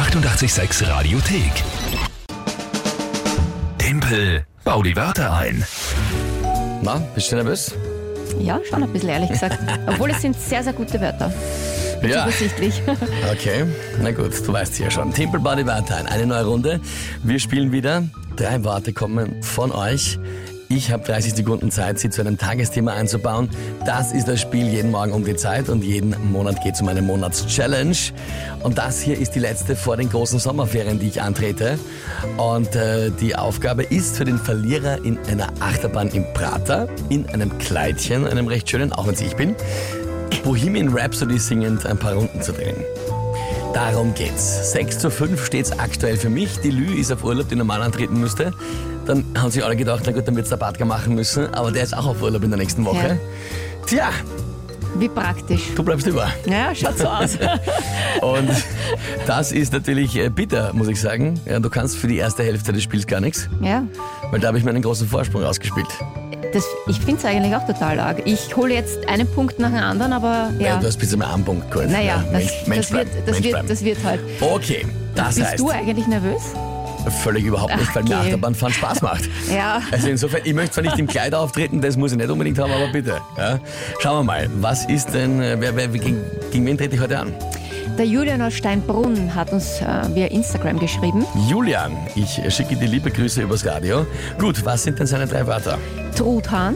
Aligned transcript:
886 0.00 0.88
Radiothek. 0.88 1.52
Tempel, 3.76 4.46
bau 4.64 4.82
die 4.82 4.96
Wörter 4.96 5.34
ein. 5.34 5.62
Na, 6.80 7.02
bist 7.14 7.30
du 7.30 7.36
nervös? 7.36 7.74
Ja, 8.38 8.58
schon 8.66 8.82
ein 8.82 8.90
bisschen, 8.90 9.10
ehrlich 9.10 9.28
gesagt. 9.28 9.58
Obwohl 9.86 10.10
es 10.10 10.22
sind 10.22 10.40
sehr, 10.40 10.64
sehr 10.64 10.72
gute 10.72 10.98
Wörter. 11.02 11.30
Ja. 12.02 12.24
Zuversichtlich. 12.24 12.80
Okay, 13.30 13.66
na 14.02 14.12
gut, 14.12 14.32
du 14.46 14.52
weißt 14.54 14.78
ja 14.78 14.90
schon. 14.90 15.12
Tempel 15.12 15.38
Body 15.38 15.66
Wörter 15.66 15.96
ein. 15.98 16.06
Eine 16.06 16.24
neue 16.26 16.46
Runde. 16.46 16.80
Wir 17.22 17.38
spielen 17.38 17.70
wieder. 17.70 18.04
Drei 18.36 18.64
Worte 18.64 18.94
kommen 18.94 19.42
von 19.42 19.70
euch. 19.70 20.18
Ich 20.72 20.92
habe 20.92 21.02
30 21.02 21.34
Sekunden 21.34 21.72
Zeit, 21.72 21.98
sie 21.98 22.10
zu 22.10 22.20
einem 22.20 22.38
Tagesthema 22.38 22.92
einzubauen. 22.92 23.50
Das 23.84 24.12
ist 24.12 24.28
das 24.28 24.40
Spiel 24.40 24.68
jeden 24.68 24.92
Morgen 24.92 25.10
um 25.10 25.24
die 25.24 25.34
Zeit 25.34 25.68
und 25.68 25.82
jeden 25.82 26.14
Monat 26.30 26.62
geht 26.62 26.74
es 26.74 26.80
um 26.80 26.86
eine 26.86 27.02
Monatschallenge. 27.02 27.96
Und 28.62 28.78
das 28.78 29.00
hier 29.00 29.18
ist 29.18 29.34
die 29.34 29.40
letzte 29.40 29.74
vor 29.74 29.96
den 29.96 30.08
großen 30.08 30.38
Sommerferien, 30.38 31.00
die 31.00 31.08
ich 31.08 31.22
antrete. 31.22 31.76
Und 32.36 32.76
äh, 32.76 33.10
die 33.10 33.34
Aufgabe 33.34 33.82
ist 33.82 34.16
für 34.16 34.24
den 34.24 34.38
Verlierer 34.38 35.04
in 35.04 35.18
einer 35.26 35.48
Achterbahn 35.58 36.10
im 36.10 36.24
Prater, 36.34 36.88
in 37.08 37.28
einem 37.30 37.58
Kleidchen, 37.58 38.24
einem 38.24 38.46
recht 38.46 38.70
schönen, 38.70 38.92
auch 38.92 39.08
wenn 39.08 39.14
es 39.14 39.20
ich 39.22 39.34
bin, 39.34 39.56
Bohemian 40.44 40.96
Rhapsody 40.96 41.40
singend 41.40 41.84
ein 41.84 41.98
paar 41.98 42.12
Runden 42.12 42.40
zu 42.42 42.52
drehen. 42.52 42.76
Darum 43.74 44.14
geht's. 44.14 44.72
6 44.72 44.98
zu 44.98 45.10
5 45.10 45.44
steht's 45.46 45.78
aktuell 45.78 46.16
für 46.16 46.28
mich. 46.28 46.58
Die 46.60 46.70
Lü 46.70 47.00
ist 47.00 47.12
auf 47.12 47.22
Urlaub, 47.24 47.48
die 47.48 47.54
normal 47.54 47.82
antreten 47.82 48.18
müsste. 48.18 48.52
Dann 49.06 49.24
haben 49.38 49.50
sich 49.50 49.64
alle 49.64 49.76
gedacht, 49.76 50.02
na 50.06 50.12
gut, 50.12 50.26
dann 50.26 50.36
wird's 50.36 50.48
der 50.48 50.56
Badka 50.56 50.84
machen 50.84 51.14
müssen. 51.14 51.52
Aber 51.54 51.70
der 51.70 51.84
ist 51.84 51.96
auch 51.96 52.06
auf 52.06 52.20
Urlaub 52.20 52.42
in 52.42 52.50
der 52.50 52.58
nächsten 52.58 52.84
Woche. 52.84 53.18
Tja, 53.86 54.10
Wie 54.96 55.08
praktisch. 55.08 55.72
du 55.74 55.82
bleibst 55.84 56.06
über. 56.06 56.28
Ja, 56.46 56.74
schaut 56.74 56.98
so 56.98 57.06
aus. 57.06 57.38
Und 58.20 58.50
das 59.26 59.52
ist 59.52 59.72
natürlich 59.72 60.16
äh, 60.16 60.28
bitter, 60.30 60.72
muss 60.72 60.88
ich 60.88 61.00
sagen. 61.00 61.38
Ja, 61.46 61.60
du 61.60 61.70
kannst 61.70 61.96
für 61.96 62.08
die 62.08 62.16
erste 62.16 62.42
Hälfte 62.42 62.72
des 62.72 62.82
Spiels 62.82 63.06
gar 63.06 63.20
nichts, 63.20 63.48
ja. 63.62 63.84
weil 64.30 64.40
da 64.40 64.48
habe 64.48 64.58
ich 64.58 64.64
meinen 64.64 64.82
großen 64.82 65.08
Vorsprung 65.08 65.44
ausgespielt. 65.44 65.88
Das, 66.52 66.64
ich 66.88 66.98
finde 66.98 67.16
es 67.18 67.24
eigentlich 67.24 67.54
auch 67.54 67.64
total 67.66 68.00
arg. 68.00 68.22
Ich 68.24 68.56
hole 68.56 68.74
jetzt 68.74 69.08
einen 69.08 69.26
Punkt 69.28 69.58
nach 69.60 69.68
dem 69.70 69.78
anderen, 69.78 70.12
aber 70.12 70.50
Ja. 70.58 70.66
ja. 70.66 70.76
du 70.78 70.86
hast 70.86 70.96
bis 70.98 71.10
zum 71.10 71.22
einen 71.22 71.44
Punkt 71.44 71.70
geholt. 71.70 71.90
naja, 71.90 72.06
Ja, 72.06 72.16
das, 72.24 72.32
Mensch, 72.32 72.52
Mensch 72.66 72.86
das, 72.88 72.92
wird, 72.92 73.10
bleiben, 73.12 73.22
das, 73.26 73.34
Mensch 73.40 73.52
wird, 73.54 73.70
das 73.70 73.84
wird 73.84 74.04
halt. 74.04 74.20
Okay, 74.40 74.86
das 75.14 75.34
Bist 75.36 75.46
heißt, 75.48 75.60
du 75.60 75.70
eigentlich 75.70 76.06
nervös? 76.08 76.42
völlig 77.22 77.44
überhaupt 77.44 77.74
nicht, 77.76 77.94
weil 77.94 78.02
mir 78.02 78.16
Okay. 78.16 78.26
Achterbahnfahren 78.26 78.74
Spaß 78.74 79.00
macht. 79.02 79.22
Ja. 79.50 79.80
Also 79.90 80.08
insofern, 80.08 80.42
ich 80.44 80.52
möchte 80.54 80.72
zwar 80.72 80.84
nicht 80.84 80.98
im 80.98 81.06
Kleid 81.06 81.34
auftreten, 81.34 81.80
das 81.80 81.96
muss 81.96 82.12
ich 82.12 82.18
nicht 82.18 82.28
unbedingt 82.30 82.58
haben, 82.58 82.72
aber 82.72 82.88
bitte. 82.88 83.20
Ja. 83.38 83.58
Schauen 84.00 84.18
wir 84.18 84.24
mal, 84.24 84.50
was 84.60 84.84
ist 84.86 85.14
denn, 85.14 85.40
äh, 85.40 85.56
wer, 85.58 85.74
wer, 85.76 85.88
gegen, 85.88 86.20
gegen 86.52 86.66
wen 86.66 86.76
trete 86.76 86.96
ich 86.96 87.00
heute 87.00 87.18
an? 87.18 87.32
Der 87.98 88.06
Julian 88.06 88.42
aus 88.42 88.54
Steinbrunn 88.54 89.34
hat 89.34 89.52
uns 89.52 89.80
äh, 89.80 90.14
via 90.14 90.26
Instagram 90.26 90.78
geschrieben. 90.78 91.24
Julian, 91.48 91.96
ich 92.14 92.40
schicke 92.54 92.76
dir 92.76 92.88
liebe 92.88 93.10
Grüße 93.10 93.42
übers 93.42 93.64
Radio. 93.66 94.06
Gut, 94.38 94.64
was 94.64 94.82
sind 94.82 94.98
denn 94.98 95.06
seine 95.06 95.26
drei 95.26 95.46
Wörter? 95.46 95.78
Truthahn, 96.16 96.74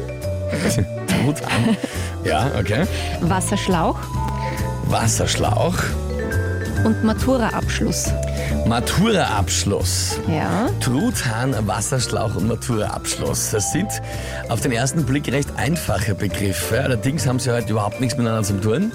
Gut 1.25 1.43
an. 1.43 1.77
Ja, 2.25 2.51
okay. 2.59 2.85
Wasserschlauch 3.23 3.99
Wasserschlauch, 4.87 5.75
und 6.85 7.03
Matura-Abschluss. 7.03 8.13
Matura-Abschluss. 8.67 10.21
Ja. 10.29 10.69
Truthahn, 10.81 11.55
Wasserschlauch 11.67 12.37
und 12.37 12.47
Matura-Abschluss. 12.47 13.51
Das 13.51 13.73
sind 13.73 13.89
auf 14.49 14.61
den 14.61 14.73
ersten 14.73 15.05
Blick 15.05 15.31
recht 15.33 15.49
einfache 15.57 16.15
Begriffe. 16.15 16.83
Allerdings 16.83 17.27
haben 17.27 17.39
sie 17.39 17.51
heute 17.51 17.71
überhaupt 17.71 18.01
nichts 18.01 18.17
miteinander 18.17 18.43
zu 18.43 18.61
tun. 18.61 18.93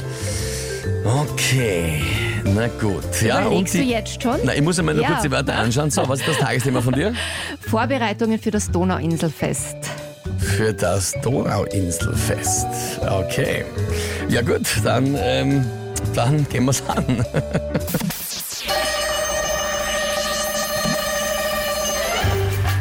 Okay, 1.05 2.01
na 2.43 2.67
gut. 2.67 3.03
Ja, 3.21 3.41
Überlegst 3.45 3.73
du 3.73 3.77
die- 3.79 3.89
jetzt 3.89 4.21
schon? 4.21 4.39
Na, 4.43 4.53
ich 4.53 4.61
muss 4.61 4.77
einmal 4.79 4.95
nur 4.95 5.03
Ja. 5.03 5.09
kurz 5.11 5.21
die 5.23 5.31
Wörter 5.31 5.55
anschauen. 5.55 5.89
So, 5.91 6.07
was 6.07 6.19
ist 6.19 6.27
das 6.29 6.37
Tagesthema 6.37 6.81
von 6.81 6.93
dir? 6.93 7.13
Vorbereitungen 7.69 8.39
für 8.39 8.51
das 8.51 8.69
Donauinselfest. 8.71 9.77
Für 10.37 10.73
das 10.73 11.13
Donauinselfest. 11.23 12.67
Okay. 13.09 13.65
Ja 14.29 14.41
gut, 14.41 14.67
dann, 14.83 15.17
ähm, 15.19 15.65
dann 16.15 16.47
gehen 16.49 16.65
wir's 16.65 16.83
an. 16.87 17.25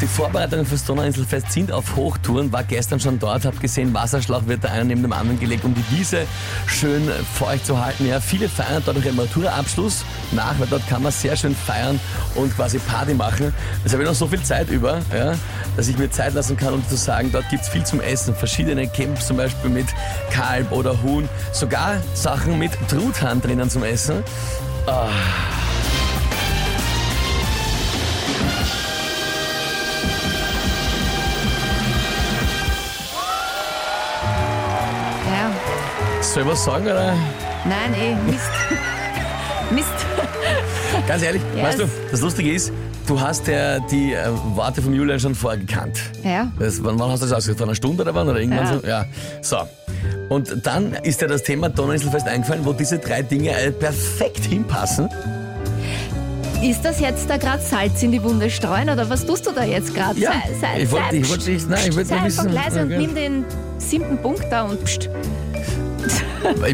Die 0.00 0.06
Vorbereitungen 0.06 0.64
fürs 0.64 0.84
Donauinselfest 0.84 1.50
sind 1.50 1.72
auf 1.72 1.96
Hochtouren, 1.96 2.52
war 2.52 2.62
gestern 2.62 3.00
schon 3.00 3.18
dort, 3.18 3.44
hab 3.44 3.58
gesehen, 3.58 3.92
Wasserschlauch 3.92 4.46
wird 4.46 4.62
der 4.62 4.70
eine 4.70 4.84
neben 4.84 5.02
dem 5.02 5.12
anderen 5.12 5.40
gelegt, 5.40 5.64
um 5.64 5.74
die 5.74 5.84
Wiese 5.90 6.24
schön 6.66 7.10
feucht 7.34 7.66
zu 7.66 7.84
halten. 7.84 8.06
Ja, 8.06 8.20
viele 8.20 8.48
feiern 8.48 8.80
dort 8.86 8.96
auch 8.96 9.02
ihren 9.02 9.16
Maturaabschluss 9.16 10.04
nach, 10.30 10.56
weil 10.60 10.68
dort 10.68 10.86
kann 10.88 11.02
man 11.02 11.10
sehr 11.10 11.36
schön 11.36 11.54
feiern 11.54 11.98
und 12.36 12.54
quasi 12.54 12.78
Party 12.78 13.12
machen. 13.12 13.52
Jetzt 13.82 13.92
habe 13.92 14.04
ich 14.04 14.08
noch 14.08 14.14
so 14.14 14.28
viel 14.28 14.42
Zeit 14.42 14.68
über, 14.70 15.00
ja, 15.12 15.34
dass 15.76 15.88
ich 15.88 15.98
mir 15.98 16.08
Zeit 16.10 16.34
lassen 16.34 16.56
kann, 16.56 16.74
um 16.74 16.88
zu 16.88 16.96
sagen, 16.96 17.30
dort 17.32 17.48
gibt's 17.48 17.68
viel 17.68 17.84
zum 17.84 18.00
Essen. 18.00 18.36
Verschiedene 18.36 18.86
Camps 18.86 19.26
zum 19.26 19.36
Beispiel 19.36 19.70
mit 19.70 19.86
Kalb 20.30 20.70
oder 20.70 21.02
Huhn, 21.02 21.28
sogar 21.52 21.96
Sachen 22.14 22.56
mit 22.56 22.70
Truthahn 22.88 23.40
drinnen 23.40 23.68
zum 23.68 23.82
Essen. 23.82 24.22
Ja. 24.86 25.08
Soll 36.38 36.46
ich 36.46 36.52
was 36.52 36.64
sagen 36.64 36.84
oder? 36.84 37.14
Nein, 37.64 37.94
eh, 38.00 38.14
Mist. 38.30 38.44
Mist. 39.72 39.88
Ganz 41.08 41.20
ehrlich, 41.24 41.42
Yes. 41.56 41.64
weißt 41.64 41.78
du, 41.80 41.84
das 42.12 42.20
Lustige 42.20 42.52
ist, 42.52 42.70
du 43.08 43.20
hast 43.20 43.48
ja 43.48 43.80
die 43.80 44.12
äh, 44.12 44.28
Worte 44.54 44.80
vom 44.80 44.94
Julian 44.94 45.18
schon 45.18 45.34
vorher 45.34 45.58
gekannt. 45.58 45.98
Ja. 46.22 46.46
Das, 46.60 46.82
wann, 46.84 46.96
wann 47.00 47.10
hast 47.10 47.22
du 47.22 47.26
das 47.26 47.32
ausgesagt? 47.34 47.58
Vor 47.58 47.66
einer 47.66 47.74
Stunde 47.74 48.02
oder 48.04 48.14
wann? 48.14 48.28
Oder 48.28 48.38
irgendwann 48.38 48.66
Ja. 48.66 48.78
so? 48.80 48.86
Ja. 48.86 49.04
So. 49.42 49.56
Und 50.28 50.64
dann 50.64 50.92
ist 51.02 51.20
dir 51.20 51.26
das 51.26 51.42
Thema 51.42 51.70
Donauinselfest 51.70 52.28
eingefallen, 52.28 52.64
wo 52.64 52.72
diese 52.72 52.98
drei 53.00 53.22
Dinge 53.22 53.50
perfekt 53.80 54.44
hinpassen. 54.44 55.08
Ist 56.62 56.84
das 56.84 57.00
jetzt 57.00 57.28
da 57.28 57.36
gerade 57.36 57.62
Salz 57.64 58.00
in 58.04 58.12
die 58.12 58.22
Wunde 58.22 58.48
streuen 58.48 58.90
oder 58.90 59.10
was 59.10 59.26
tust 59.26 59.44
du 59.44 59.50
da 59.50 59.64
jetzt 59.64 59.92
gerade? 59.92 60.20
Ja, 60.20 60.30
sei, 60.30 60.54
sei, 60.76 60.82
ich 60.82 60.90
wollte- 60.92 61.06
sei, 61.10 61.16
ich 61.16 61.28
wollte 61.30 61.50
nicht- 61.50 61.68
nein, 61.68 61.80
ich 61.88 61.96
wollte 61.96 62.08
sei 62.08 62.14
nur 62.14 62.24
einfach 62.26 62.44
wissen- 62.44 62.52
leise 62.52 62.80
und 62.82 62.86
okay. 62.92 62.98
nimm 62.98 63.14
den 63.16 63.44
siebten 63.78 64.18
Punkt 64.18 64.44
da 64.52 64.62
und 64.62 64.84
pst. 64.84 65.08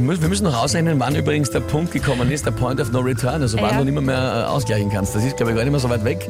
Muss, 0.01 0.21
wir 0.21 0.29
müssen 0.29 0.45
noch 0.45 0.63
ausrechnen, 0.63 0.99
wann 1.01 1.15
übrigens 1.15 1.51
der 1.51 1.61
Punkt 1.61 1.93
gekommen 1.93 2.31
ist, 2.31 2.45
der 2.47 2.51
Point 2.51 2.81
of 2.81 2.93
No 2.93 3.01
Return, 3.01 3.41
also 3.43 3.57
wann 3.61 3.71
Ja. 3.71 3.79
du 3.79 3.85
nicht 3.91 4.01
mehr, 4.05 4.45
äh, 4.47 4.51
ausgleichen 4.51 4.91
kannst. 4.91 5.15
Das 5.15 5.25
ist, 5.25 5.37
glaube 5.37 5.53
ich, 5.53 5.57
gar 5.57 5.65
nicht 5.65 5.71
mehr 5.73 5.81
so 5.81 5.89
weit 5.89 6.05
weg. 6.05 6.29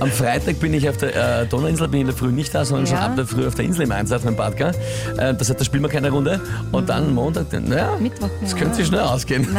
Am 0.00 0.10
Freitag 0.10 0.58
bin 0.60 0.74
ich 0.74 0.88
auf 0.88 0.96
der 0.96 1.42
äh, 1.42 1.46
Donauinsel, 1.46 1.88
bin 1.88 1.98
ich 1.98 2.00
in 2.02 2.06
der 2.08 2.16
Früh 2.16 2.28
nicht 2.32 2.54
da, 2.54 2.64
sondern 2.64 2.86
schon 2.86 2.96
Ja. 2.96 3.06
ab 3.06 3.16
der 3.16 3.26
Früh 3.26 3.46
auf 3.46 3.54
der 3.54 3.64
Insel 3.64 3.82
im 3.82 3.92
Einsatz 3.92 4.24
mit 4.24 4.34
dem 4.34 4.36
Badka. 4.36 4.72
Äh, 5.18 5.34
das 5.34 5.48
heißt, 5.48 5.60
da 5.60 5.64
spielen 5.64 5.82
wir 5.82 5.90
keine 5.90 6.10
Runde. 6.10 6.40
Und 6.72 6.88
dann 6.88 7.14
Montag, 7.14 7.46
naja, 7.52 7.90
Mittwoch, 8.00 8.28
das 8.40 8.56
könnte 8.56 8.74
sich 8.76 8.86
schnell 8.86 9.00
ausgehen. 9.00 9.46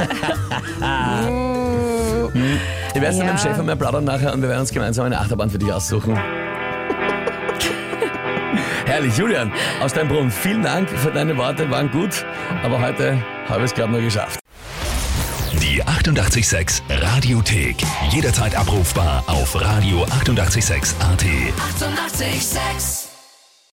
Hm. 2.34 2.58
Ich 2.96 3.02
werde 3.02 3.08
es 3.08 3.18
dann 3.18 3.28
Ja. 3.28 3.34
mit 3.34 3.42
dem 3.44 3.48
Chef 3.48 3.60
einmal 3.60 3.76
plaudern 3.76 4.04
nachher 4.06 4.34
und 4.34 4.42
wir 4.42 4.50
werden 4.50 4.62
uns 4.62 4.72
gemeinsam 4.72 5.06
eine 5.06 5.20
Achterbahn 5.20 5.50
für 5.50 5.60
dich 5.60 5.72
aussuchen. 5.72 6.18
Herrlich, 8.94 9.18
Julian 9.18 9.52
aus 9.82 9.92
deinem 9.92 10.08
Brunnen, 10.08 10.30
vielen 10.30 10.62
Dank 10.62 10.88
für 10.88 11.10
deine 11.10 11.36
Worte, 11.36 11.68
waren 11.72 11.90
gut, 11.90 12.24
aber 12.62 12.80
heute 12.80 13.18
habe 13.50 13.62
ich 13.62 13.72
es 13.72 13.74
gerade 13.74 13.92
nur 13.92 14.02
geschafft. 14.02 14.40
Die 15.54 15.82
886 15.82 16.84
Radiothek. 16.90 17.78
Jederzeit 18.12 18.56
abrufbar 18.56 19.24
auf 19.26 19.56
radio886.at. 19.56 20.22
886! 20.22 20.96
886 21.02 23.03